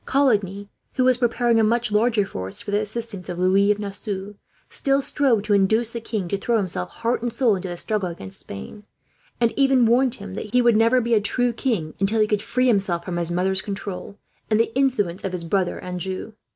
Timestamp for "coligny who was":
0.03-1.17